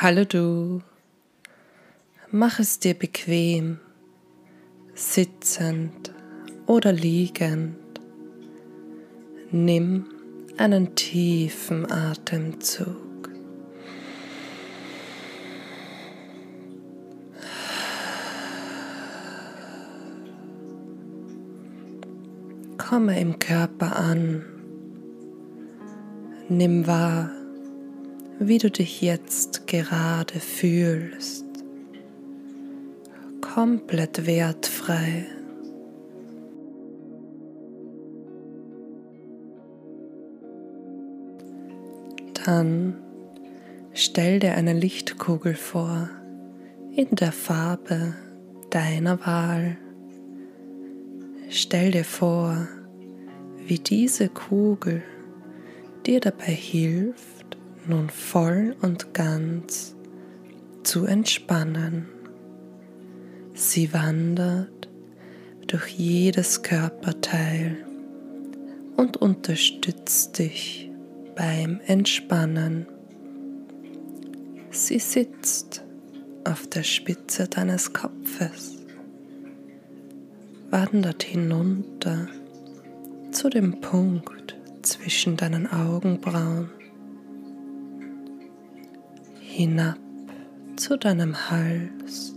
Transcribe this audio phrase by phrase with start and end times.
[0.00, 0.80] Hallo du,
[2.30, 3.80] mach es dir bequem,
[4.94, 6.14] sitzend
[6.66, 7.74] oder liegend.
[9.50, 10.06] Nimm
[10.56, 13.28] einen tiefen Atemzug.
[22.76, 24.44] Komme im Körper an.
[26.48, 27.37] Nimm wahr,
[28.38, 31.44] wie du dich jetzt gerade fühlst.
[33.40, 35.26] Komplett wertfrei.
[42.44, 42.94] Dann
[43.92, 46.08] stell dir eine Lichtkugel vor
[46.94, 48.14] in der Farbe
[48.70, 49.76] deiner Wahl.
[51.50, 52.68] Stell dir vor,
[53.66, 55.02] wie diese Kugel
[56.06, 57.37] dir dabei hilft,
[57.88, 59.94] nun voll und ganz
[60.82, 62.06] zu entspannen.
[63.54, 64.88] Sie wandert
[65.66, 67.84] durch jedes Körperteil
[68.96, 70.90] und unterstützt dich
[71.34, 72.86] beim Entspannen.
[74.70, 75.84] Sie sitzt
[76.44, 78.76] auf der Spitze deines Kopfes,
[80.70, 82.28] wandert hinunter
[83.30, 86.70] zu dem Punkt zwischen deinen Augenbrauen
[89.58, 89.98] hinab
[90.76, 92.32] zu deinem Hals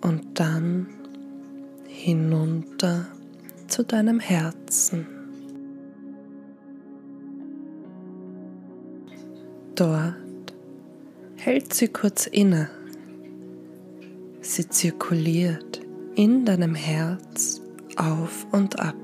[0.00, 0.86] und dann
[1.86, 3.06] hinunter
[3.66, 5.06] zu deinem Herzen.
[9.74, 10.14] Dort
[11.36, 12.70] hält sie kurz inne.
[14.40, 15.82] Sie zirkuliert
[16.14, 17.60] in deinem Herz
[17.96, 18.96] auf und ab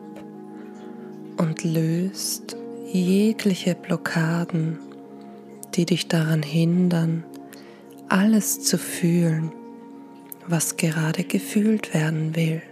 [1.36, 2.56] und löst
[2.90, 4.78] jegliche Blockaden
[5.74, 7.24] die dich daran hindern,
[8.08, 9.52] alles zu fühlen,
[10.46, 12.62] was gerade gefühlt werden will.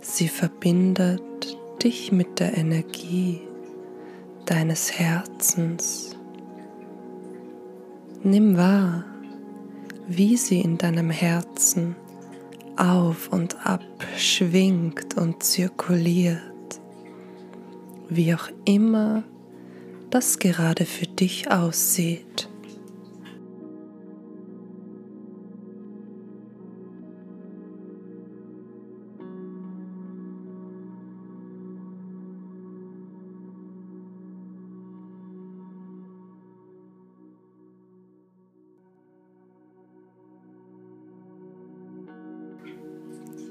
[0.00, 1.22] Sie verbindet
[1.82, 3.40] dich mit der Energie
[4.46, 6.16] deines Herzens.
[8.22, 9.04] Nimm wahr,
[10.08, 11.94] wie sie in deinem Herzen
[12.76, 13.82] auf und ab
[14.16, 16.40] schwingt und zirkuliert,
[18.08, 19.24] wie auch immer
[20.10, 22.48] das gerade für dich aussieht.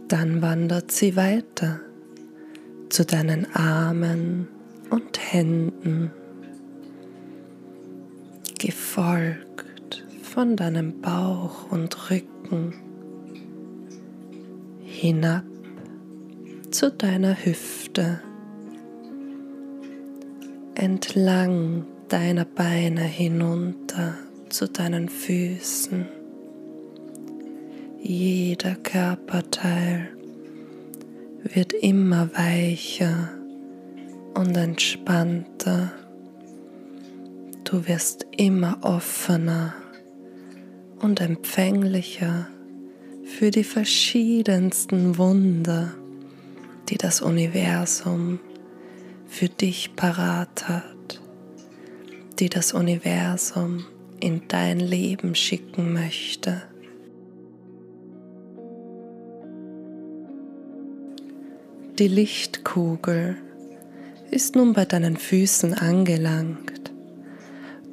[0.07, 1.81] Dann wandert sie weiter
[2.87, 4.47] zu deinen Armen
[4.89, 6.11] und Händen
[8.97, 12.73] gefolgt von deinem Bauch und Rücken
[14.81, 15.43] hinab
[16.71, 18.21] zu deiner Hüfte,
[20.73, 24.15] entlang deiner Beine hinunter
[24.49, 26.07] zu deinen Füßen.
[28.01, 30.09] Jeder Körperteil
[31.43, 33.29] wird immer weicher
[34.33, 35.91] und entspannter.
[37.69, 39.73] Du wirst immer offener
[41.01, 42.47] und empfänglicher
[43.25, 45.93] für die verschiedensten Wunder,
[46.87, 48.39] die das Universum
[49.27, 51.21] für dich parat hat,
[52.39, 53.85] die das Universum
[54.21, 56.61] in dein Leben schicken möchte.
[61.99, 63.35] Die Lichtkugel
[64.31, 66.76] ist nun bei deinen Füßen angelangt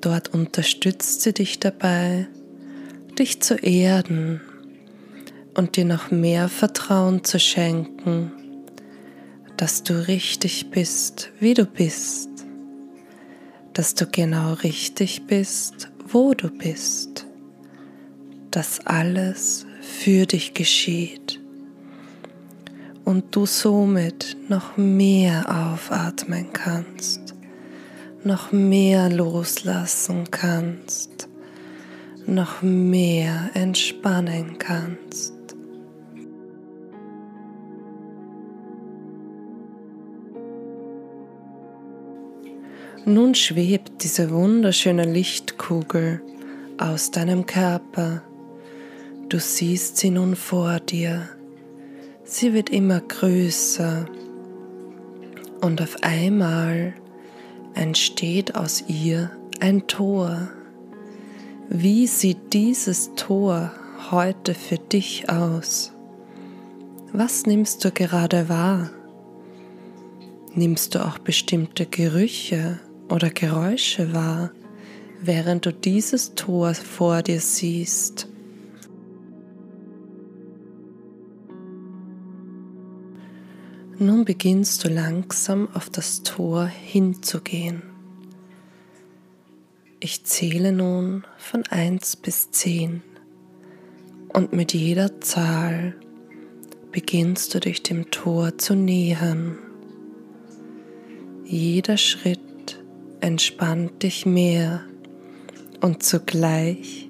[0.04, 2.26] Dort unterstützt sie dich dabei,
[3.18, 4.42] dich zu erden
[5.54, 8.30] und dir noch mehr Vertrauen zu schenken,
[9.56, 12.28] dass du richtig bist, wie du bist,
[13.72, 17.24] dass du genau richtig bist, wo du bist,
[18.50, 21.40] dass alles für dich geschieht
[23.06, 27.33] und du somit noch mehr aufatmen kannst
[28.24, 31.28] noch mehr loslassen kannst,
[32.26, 35.34] noch mehr entspannen kannst.
[43.06, 46.22] Nun schwebt diese wunderschöne Lichtkugel
[46.78, 48.22] aus deinem Körper.
[49.28, 51.28] Du siehst sie nun vor dir.
[52.24, 54.06] Sie wird immer größer
[55.60, 56.94] und auf einmal
[57.74, 59.30] entsteht aus ihr
[59.60, 60.48] ein Tor,
[61.68, 63.72] Wie sieht dieses Tor
[64.10, 65.92] heute für dich aus?
[67.12, 68.90] Was nimmst du gerade wahr?
[70.52, 72.80] Nimmst du auch bestimmte Gerüche
[73.10, 74.50] oder Geräusche wahr,
[75.20, 78.28] während du dieses Tor vor dir siehst?
[83.98, 87.82] Nun beginnst du langsam auf das Tor hinzugehen.
[90.00, 93.02] Ich zähle nun von 1 bis 10
[94.32, 95.94] und mit jeder Zahl
[96.90, 99.58] beginnst du dich dem Tor zu nähern.
[101.44, 102.82] Jeder Schritt
[103.20, 104.82] entspannt dich mehr
[105.80, 107.08] und zugleich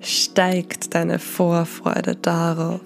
[0.00, 2.80] steigt deine Vorfreude darauf,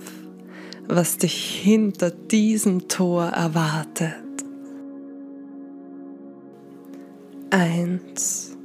[0.89, 4.17] was dich hinter diesem Tor erwartet.
[7.51, 8.57] Eins,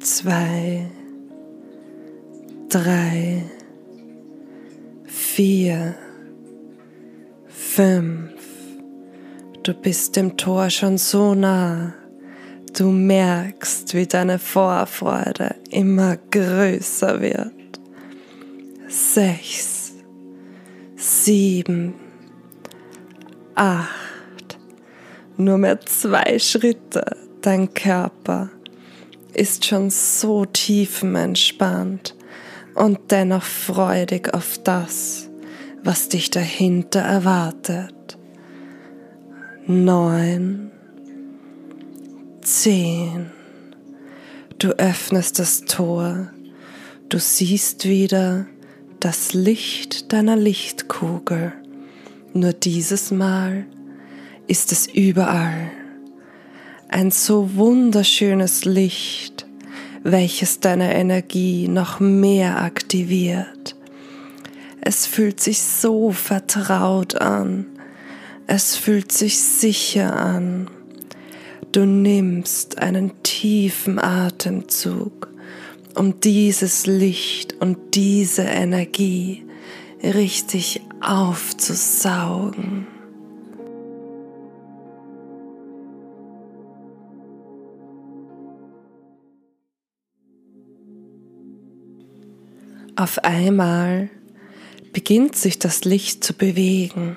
[0.00, 0.90] zwei,
[2.68, 3.44] drei,
[5.04, 5.94] vier,
[7.46, 8.30] fünf.
[9.62, 11.94] Du bist dem Tor schon so nah.
[12.76, 17.52] Du merkst, wie deine Vorfreude immer größer wird.
[18.88, 19.79] Sechs,
[21.00, 21.94] sieben,
[23.54, 24.58] acht,
[25.38, 28.50] nur mehr zwei Schritte, dein Körper
[29.32, 32.14] ist schon so tiefenentspannt
[32.74, 35.30] und dennoch freudig auf das,
[35.82, 38.18] was dich dahinter erwartet.
[39.66, 40.70] Neun,
[42.42, 43.30] zehn,
[44.58, 46.30] du öffnest das Tor,
[47.08, 48.46] du siehst wieder,
[49.00, 51.54] das Licht deiner Lichtkugel.
[52.34, 53.64] Nur dieses Mal
[54.46, 55.70] ist es überall.
[56.88, 59.46] Ein so wunderschönes Licht,
[60.02, 63.74] welches deine Energie noch mehr aktiviert.
[64.82, 67.66] Es fühlt sich so vertraut an.
[68.46, 70.68] Es fühlt sich sicher an.
[71.72, 75.29] Du nimmst einen tiefen Atemzug
[75.96, 79.44] um dieses Licht und diese Energie
[80.02, 82.86] richtig aufzusaugen.
[92.96, 94.10] Auf einmal
[94.92, 97.16] beginnt sich das Licht zu bewegen.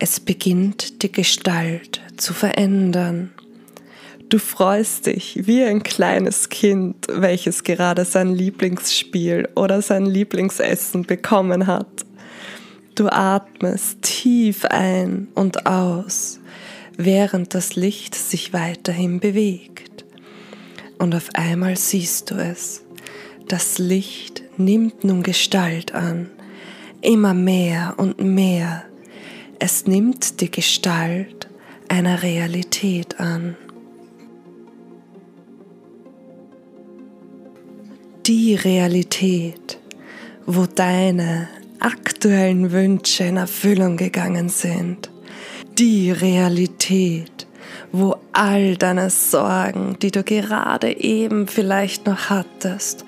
[0.00, 3.30] Es beginnt die Gestalt zu verändern.
[4.30, 11.66] Du freust dich wie ein kleines Kind, welches gerade sein Lieblingsspiel oder sein Lieblingsessen bekommen
[11.66, 12.06] hat.
[12.94, 16.38] Du atmest tief ein und aus,
[16.96, 20.04] während das Licht sich weiterhin bewegt.
[21.00, 22.84] Und auf einmal siehst du es.
[23.48, 26.30] Das Licht nimmt nun Gestalt an,
[27.00, 28.84] immer mehr und mehr.
[29.58, 31.48] Es nimmt die Gestalt
[31.88, 33.56] einer Realität an.
[38.26, 39.78] Die Realität,
[40.46, 45.10] wo deine aktuellen Wünsche in Erfüllung gegangen sind.
[45.78, 47.46] Die Realität,
[47.92, 53.04] wo all deine Sorgen, die du gerade eben vielleicht noch hattest,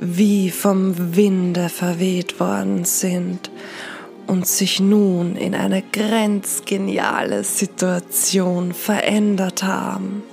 [0.00, 3.50] wie vom Winde verweht worden sind
[4.26, 10.24] und sich nun in eine grenzgeniale Situation verändert haben.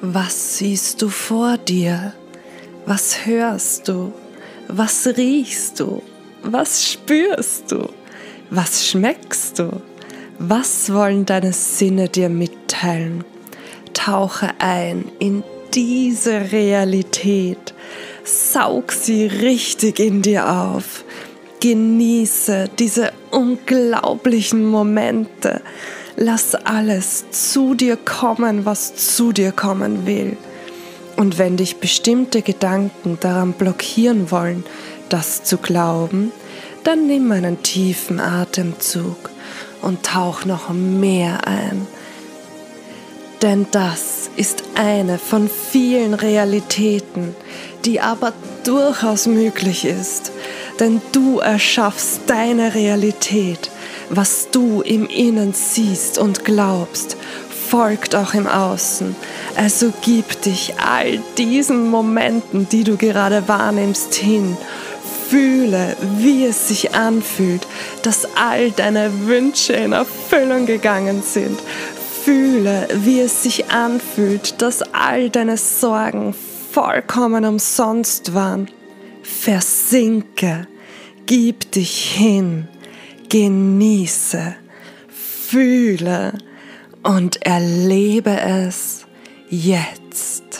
[0.00, 2.12] Was siehst du vor dir?
[2.84, 4.12] Was hörst du?
[4.66, 6.02] Was riechst du?
[6.42, 7.88] Was spürst du?
[8.50, 9.70] Was schmeckst du?
[10.38, 13.24] Was wollen deine Sinne dir mitteilen?
[13.94, 17.72] Tauche ein in diese Realität.
[18.24, 21.04] Saug sie richtig in dir auf.
[21.60, 25.60] Genieße diese unglaublichen Momente.
[26.16, 30.36] Lass alles zu dir kommen, was zu dir kommen will.
[31.22, 34.64] Und wenn dich bestimmte Gedanken daran blockieren wollen,
[35.08, 36.32] das zu glauben,
[36.82, 39.30] dann nimm einen tiefen Atemzug
[39.82, 41.86] und tauch noch mehr ein.
[43.40, 47.36] Denn das ist eine von vielen Realitäten,
[47.84, 48.32] die aber
[48.64, 50.32] durchaus möglich ist.
[50.80, 53.70] Denn du erschaffst deine Realität,
[54.10, 57.16] was du im Innen siehst und glaubst
[57.72, 59.16] folgt auch im Außen.
[59.56, 64.58] Also gib dich all diesen Momenten, die du gerade wahrnimmst, hin.
[65.30, 67.66] Fühle, wie es sich anfühlt,
[68.02, 71.58] dass all deine Wünsche in Erfüllung gegangen sind.
[72.22, 76.34] Fühle, wie es sich anfühlt, dass all deine Sorgen
[76.72, 78.68] vollkommen umsonst waren.
[79.22, 80.66] Versinke,
[81.24, 82.68] gib dich hin,
[83.30, 84.56] genieße,
[85.08, 86.34] fühle
[87.02, 89.06] und erlebe es
[89.48, 90.51] jetzt.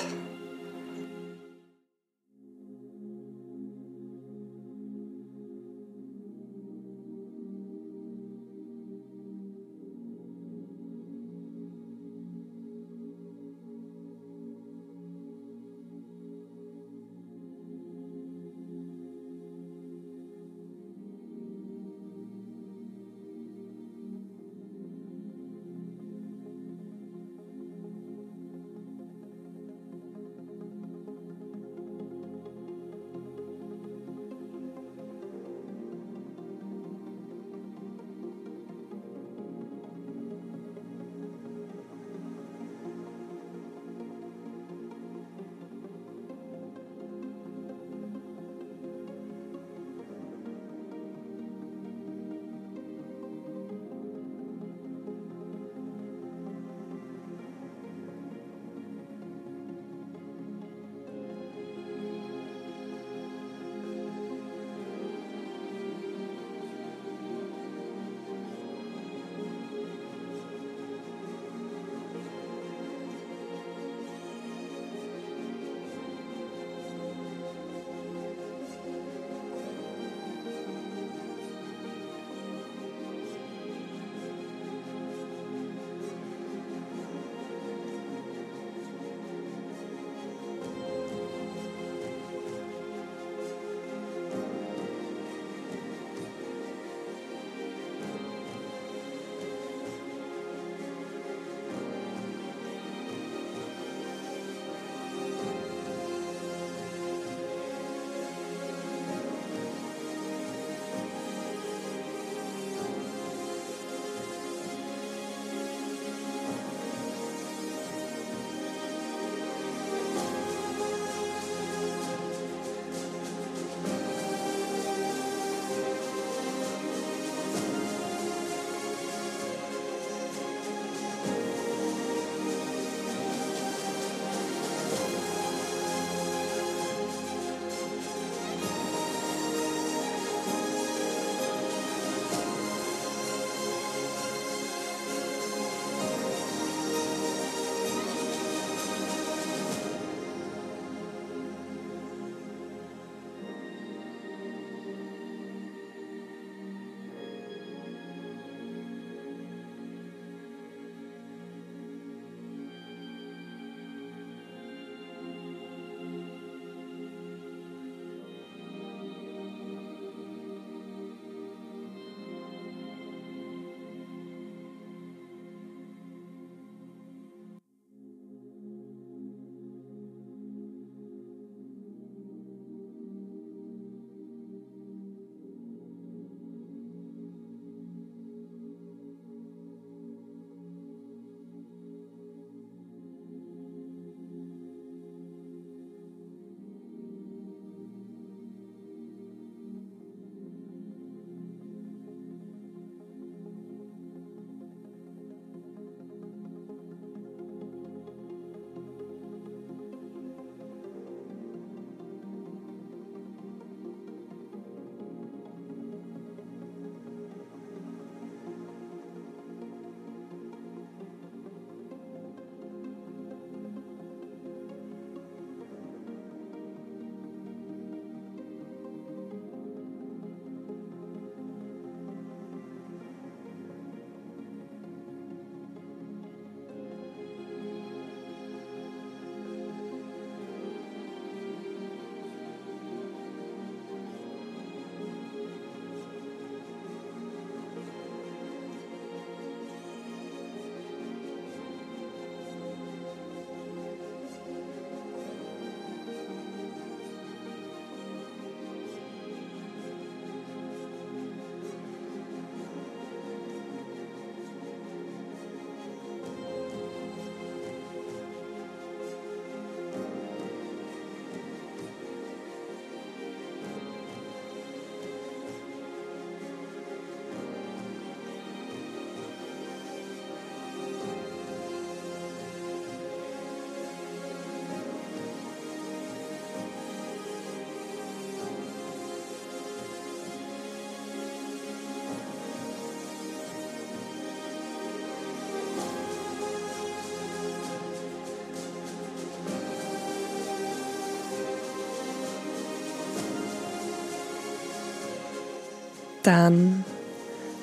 [306.22, 306.84] Dann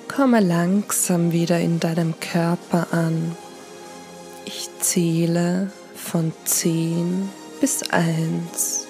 [0.10, 3.36] komme langsam wieder in deinem Körper an.
[4.46, 7.30] Ich zähle von 10
[7.62, 8.88] bis 1.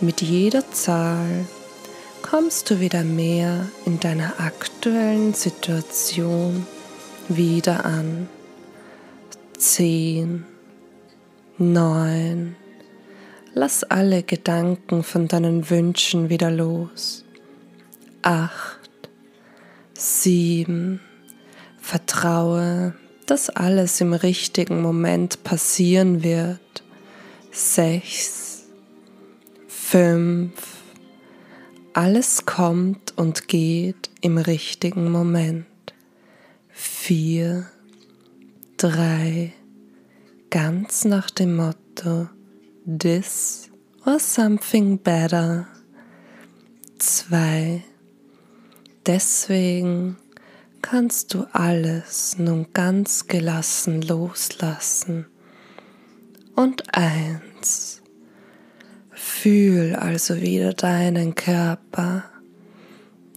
[0.00, 1.46] Mit jeder Zahl
[2.22, 6.66] kommst du wieder mehr in deiner aktuellen Situation
[7.28, 8.28] wieder an.
[9.58, 10.44] 10,
[11.58, 12.56] 9,
[13.54, 17.24] lass alle Gedanken von deinen Wünschen wieder los.
[18.22, 18.80] 8,
[19.94, 21.00] 7,
[21.80, 22.94] vertraue,
[23.26, 26.82] dass alles im richtigen Moment passieren wird.
[27.50, 28.66] 6,
[29.68, 30.52] 5,
[31.94, 35.66] alles kommt und geht im richtigen Moment.
[36.70, 37.66] 4,
[38.76, 39.52] 3,
[40.50, 42.28] ganz nach dem Motto
[42.86, 43.70] This
[44.06, 45.66] or something better.
[46.98, 47.84] 2.
[49.06, 50.16] Deswegen
[50.80, 55.26] kannst du alles nun ganz gelassen loslassen.
[56.54, 58.02] Und eins.
[59.10, 62.24] Fühl also wieder deinen Körper.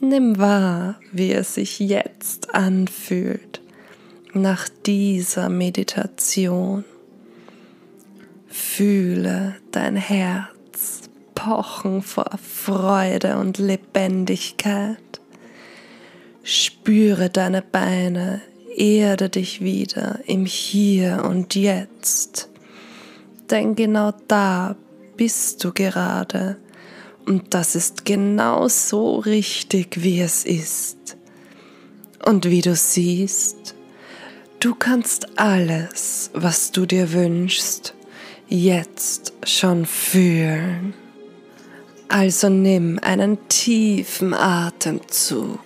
[0.01, 3.61] Nimm wahr, wie es sich jetzt anfühlt
[4.33, 6.83] nach dieser Meditation.
[8.47, 15.04] Fühle dein Herz pochen vor Freude und Lebendigkeit.
[16.47, 18.39] Spüre deine Beine,
[18.77, 22.49] erde dich wieder im Hier und Jetzt.
[23.49, 24.75] Denn genau da
[25.17, 26.57] bist du gerade.
[27.25, 31.17] Und das ist genau so richtig, wie es ist.
[32.23, 33.73] Und wie du siehst,
[34.59, 37.95] du kannst alles, was du dir wünschst,
[38.47, 40.93] jetzt schon fühlen.
[42.07, 45.59] Also nimm einen tiefen Atemzug.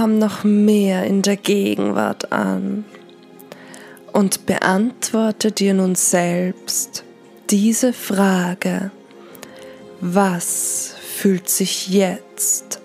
[0.00, 2.86] Komm noch mehr in der Gegenwart an
[4.14, 7.04] und beantworte dir nun selbst
[7.50, 8.92] diese Frage,
[10.00, 12.80] was fühlt sich jetzt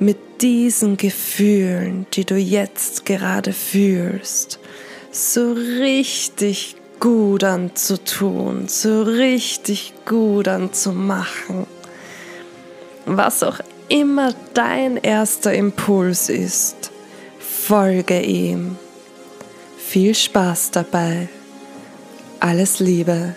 [0.00, 4.58] mit diesen Gefühlen, die du jetzt gerade fühlst,
[5.12, 11.68] so richtig gut anzutun, so richtig gut anzumachen.
[13.06, 16.90] Was auch immer dein erster Impuls ist,
[17.38, 18.76] folge ihm.
[19.78, 21.28] Viel Spaß dabei.
[22.40, 23.34] Alles Liebe.